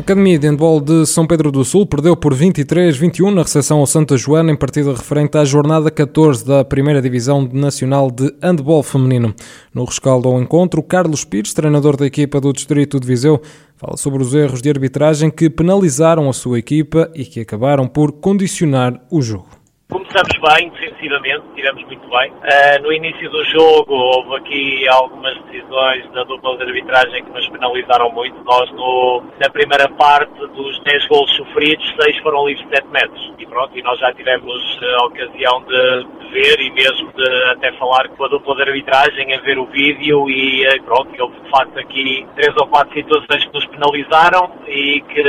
[0.00, 3.86] A Academia de Handball de São Pedro do Sul perdeu por 23-21 na recepção ao
[3.86, 9.34] Santa Joana em partida referente à jornada 14 da Primeira Divisão Nacional de Handball Feminino.
[9.74, 13.42] No rescaldo ao encontro, Carlos Pires, treinador da equipa do Distrito de Viseu,
[13.76, 18.10] fala sobre os erros de arbitragem que penalizaram a sua equipa e que acabaram por
[18.10, 19.59] condicionar o jogo.
[19.90, 22.30] Começamos bem, defensivamente, tivemos muito bem.
[22.30, 27.48] Uh, no início do jogo houve aqui algumas decisões da dupla de arbitragem que nos
[27.48, 28.40] penalizaram muito.
[28.44, 33.32] Nós, no, na primeira parte dos 10 gols sofridos, 6 foram livres de 7 metros.
[33.36, 37.72] E pronto, e nós já tivemos a ocasião de, de, ver e mesmo de até
[37.72, 41.50] falar com a dupla de arbitragem, a ver o vídeo e uh, pronto, houve de
[41.50, 45.22] facto aqui 3 ou 4 situações que nos penalizaram e que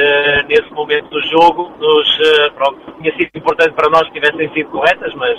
[0.48, 5.14] nesse momento do jogo nos, pronto, tinha sido importante para nós que tivessem sido corretas,
[5.16, 5.38] mas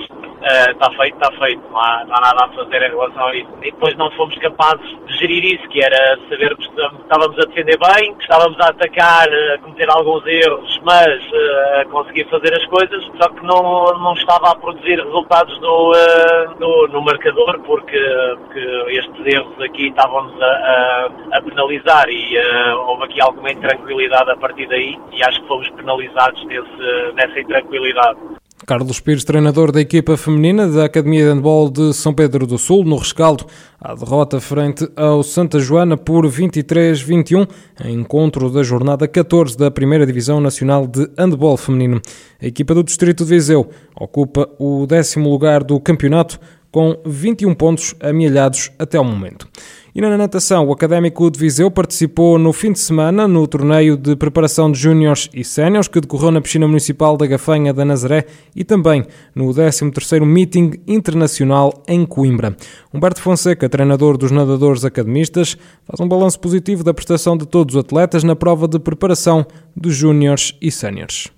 [0.70, 1.62] está uh, feito, está feito.
[1.70, 3.50] Não há, não há, nada a fazer em relação a isso.
[3.62, 7.78] E depois não fomos capazes de gerir isso, que era saber que estávamos a defender
[7.78, 12.64] bem, que estávamos a atacar, a cometer alguns erros, mas uh, a conseguir fazer as
[12.66, 17.98] coisas, só que não, não estava a produzir resultados no, uh, no, no, marcador, porque,
[18.38, 22.38] porque estes erros aqui estavam-nos a, a, a, penalizar e
[22.86, 28.41] houve aqui alguma intranquilidade a partir daí e acho que fomos penalizados nesse, nessa intranquilidade.
[28.64, 32.84] Carlos Pires, treinador da equipa feminina da Academia de Handball de São Pedro do Sul,
[32.84, 33.44] no rescaldo
[33.80, 37.48] à derrota frente ao Santa Joana por 23-21,
[37.84, 42.00] em encontro da jornada 14 da Primeira Divisão Nacional de Handball Feminino.
[42.40, 46.38] A equipa do Distrito de Viseu ocupa o décimo lugar do campeonato
[46.72, 49.46] com 21 pontos amealhados até o momento.
[49.94, 54.16] E na natação, o Académico de Viseu participou no fim de semana no torneio de
[54.16, 58.24] preparação de júniores e séniores que decorreu na piscina municipal da Gafanha da Nazaré
[58.56, 62.56] e também no 13º Meeting Internacional em Coimbra.
[62.92, 67.80] Humberto Fonseca, treinador dos nadadores academistas, faz um balanço positivo da prestação de todos os
[67.80, 69.44] atletas na prova de preparação
[69.76, 71.30] dos júniores e séniores.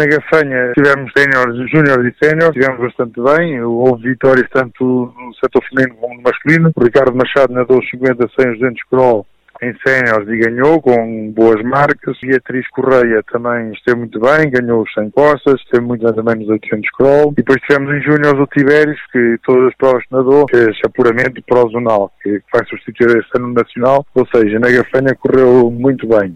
[0.00, 3.60] Na Gafanha tivemos séniores, júniores e séniores, tivemos bastante bem.
[3.60, 6.72] Houve vitórias tanto no setor feminino como no masculino.
[6.74, 9.26] O Ricardo Machado nadou 50, 100, 200 crawl
[9.60, 12.16] em séniores e ganhou com boas marcas.
[12.22, 16.48] Beatriz Correia também esteve muito bem, ganhou os 100 costas, esteve muito bem também nos
[16.48, 17.32] 800 crawl.
[17.32, 21.42] E depois tivemos em júniores o Tibérios, que todas as provas que nadou, fez apuramento
[21.46, 24.06] para o zonal, que vai substituir este ano nacional.
[24.14, 26.34] Ou seja, na Gafanha correu muito bem.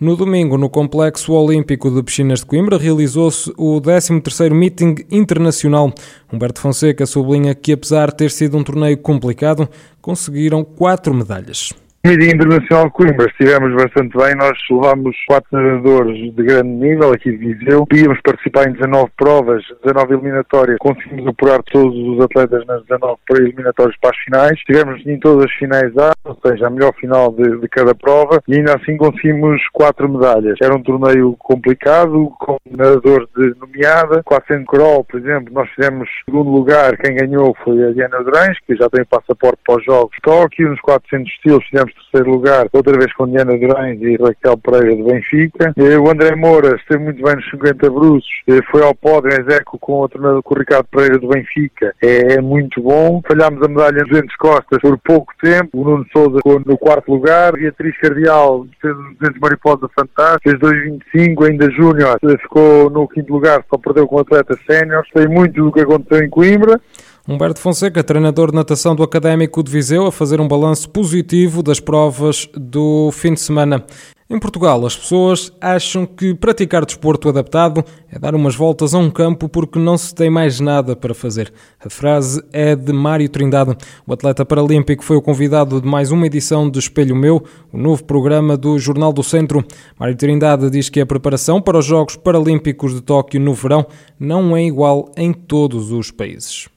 [0.00, 5.92] No domingo, no Complexo Olímpico de Piscinas de Coimbra, realizou-se o 13º Meeting Internacional.
[6.32, 9.68] Humberto Fonseca sublinha que, apesar de ter sido um torneio complicado,
[10.00, 11.72] conseguiram quatro medalhas.
[12.04, 13.26] Mídia Internacional de Coimbra.
[13.28, 18.68] Estivemos bastante bem, nós levámos quatro nadadores de grande nível aqui de Viseu, íamos participar
[18.68, 24.16] em 19 provas, 19 eliminatórias, conseguimos apurar todos os atletas nas 19 eliminatórias para as
[24.16, 27.94] finais, estivemos em todas as finais A, ou seja, a melhor final de, de, cada
[27.94, 30.58] prova, e ainda assim conseguimos quatro medalhas.
[30.60, 36.50] Era um torneio complicado, com nadadores de nomeada, 400 crawl, por exemplo, nós fizemos segundo
[36.50, 40.20] lugar, quem ganhou foi a Diana Durães, que já tem passaporte para os Jogos de
[40.22, 44.96] Tóquio, nos 400 estilos fizemos terceiro lugar, outra vez com Diana Durães e Raquel Pereira
[44.96, 45.74] de Benfica.
[46.02, 48.30] O André Moura esteve muito bem nos 50 bruços,
[48.70, 51.94] foi ao pódio em Zeco com o treinador com o Ricardo Pereira de Benfica.
[52.02, 53.22] É, é, muito bom.
[53.26, 55.80] Falhámos a medalha em 200 costas por pouco tempo.
[55.80, 57.52] O Nuno Souza ficou no quarto lugar.
[57.52, 63.64] Beatriz Cardial fez os 200 mariposa fantástico, fez 2,25, ainda Júnior ficou no quinto lugar,
[63.68, 65.04] só perdeu com o atleta sénior.
[65.16, 66.80] Sei muito do que aconteceu em Coimbra.
[67.26, 71.78] Humberto Fonseca, treinador de natação do Académico de Viseu, a fazer um balanço positivo das
[71.78, 73.84] provas do fim de semana.
[74.28, 79.08] Em Portugal, as pessoas acham que praticar desporto adaptado é dar umas voltas a um
[79.08, 81.52] campo porque não se tem mais nada para fazer.
[81.78, 83.76] A frase é de Mário Trindade.
[84.04, 88.02] O atleta paralímpico foi o convidado de mais uma edição de Espelho Meu, o novo
[88.02, 89.64] programa do Jornal do Centro.
[89.96, 93.86] Mário Trindade diz que a preparação para os Jogos Paralímpicos de Tóquio no verão
[94.18, 96.71] não é igual em todos os países.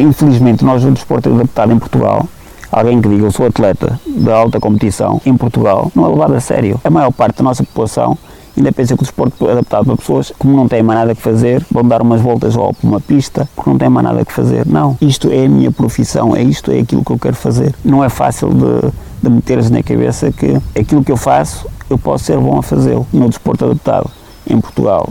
[0.00, 2.26] Infelizmente, nós o desporto adaptado em Portugal,
[2.72, 6.40] alguém que diga eu sou atleta de alta competição em Portugal, não é levado a
[6.40, 6.80] sério.
[6.82, 8.16] A maior parte da nossa população
[8.56, 11.20] ainda pensa que o desporto é adaptado para pessoas como não têm mais nada que
[11.20, 14.32] fazer, vão dar umas voltas ou por uma pista porque não têm mais nada que
[14.32, 14.66] fazer.
[14.66, 17.74] Não, isto é a minha profissão, é isto, é aquilo que eu quero fazer.
[17.84, 18.90] Não é fácil de,
[19.22, 23.06] de meter-se na cabeça que aquilo que eu faço eu posso ser bom a fazê-lo
[23.12, 24.10] no desporto adaptado
[24.48, 25.10] em Portugal.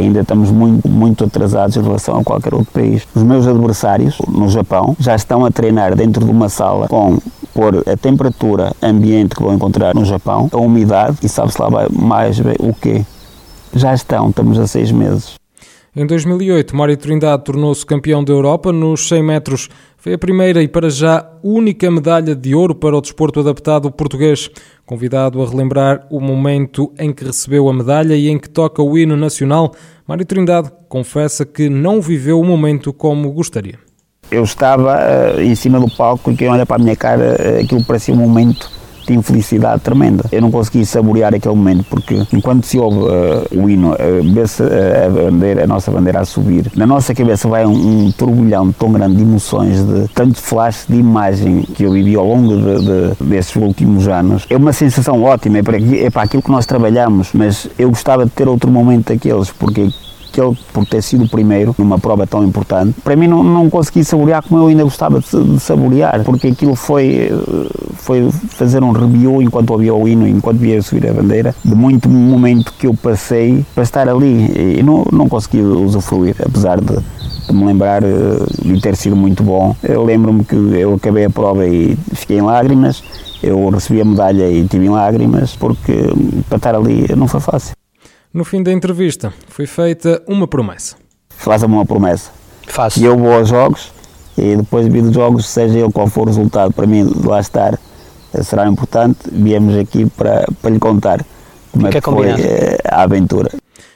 [0.00, 3.06] Ainda estamos muito, muito atrasados em relação a qualquer outro país.
[3.14, 7.18] Os meus adversários no Japão já estão a treinar dentro de uma sala com
[7.54, 12.38] pôr a temperatura ambiente que vão encontrar no Japão, a umidade e sabe-se lá mais
[12.38, 13.02] o quê.
[13.74, 15.34] Já estão, estamos a seis meses.
[15.94, 19.70] Em 2008, Mário Trindade tornou-se campeão da Europa nos 100 metros.
[20.06, 24.48] Foi a primeira e, para já, única medalha de ouro para o desporto adaptado português.
[24.84, 28.96] Convidado a relembrar o momento em que recebeu a medalha e em que toca o
[28.96, 29.74] hino nacional,
[30.06, 33.80] Mário Trindade confessa que não viveu o momento como gostaria.
[34.30, 37.64] Eu estava uh, em cima do palco e quem olha para a minha cara, uh,
[37.64, 38.70] aquilo parecia um momento
[39.06, 40.24] de infelicidade tremenda.
[40.32, 45.08] Eu não consegui saborear aquele momento porque enquanto se ouve uh, o hino, uh, a,
[45.08, 49.16] bandeira, a nossa bandeira a subir, na nossa cabeça vai um, um turbilhão tão grande
[49.16, 53.54] de emoções, de tanto flash de imagem que eu vivi ao longo de, de, desses
[53.56, 54.46] últimos anos.
[54.50, 58.24] É uma sensação ótima, é para, é para aquilo que nós trabalhamos, mas eu gostava
[58.24, 59.88] de ter outro momento daqueles, porque
[60.40, 64.04] ele, por ter sido o primeiro numa prova tão importante, para mim não, não consegui
[64.04, 67.30] saborear como eu ainda gostava de, de saborear, porque aquilo foi,
[67.94, 72.08] foi fazer um review enquanto ouvia o hino, enquanto via subir a bandeira, de muito
[72.08, 76.96] momento que eu passei para estar ali e não, não consegui usufruir, apesar de,
[77.46, 78.06] de me lembrar eh,
[78.62, 79.74] de ter sido muito bom.
[79.82, 83.02] Eu lembro-me que eu acabei a prova e fiquei em lágrimas,
[83.42, 85.94] eu recebi a medalha e tive em lágrimas, porque
[86.48, 87.74] para estar ali não foi fácil.
[88.36, 90.94] No fim da entrevista, foi feita uma promessa.
[91.30, 92.30] Faça-me uma promessa.
[92.68, 93.00] Faço.
[93.00, 93.90] E eu vou aos jogos
[94.36, 97.78] e depois de jogos, seja ele qual for o resultado, para mim lá estar
[98.42, 99.20] será importante.
[99.32, 101.24] Viemos aqui para, para lhe contar
[101.72, 103.50] como Fica é que foi eh, a aventura.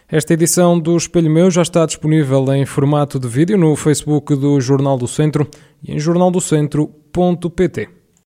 [0.09, 4.59] Esta edição do Espelho Meu já está disponível em formato de vídeo no Facebook do
[4.59, 5.47] Jornal do Centro
[5.83, 8.00] e em jornaldocentro.pt.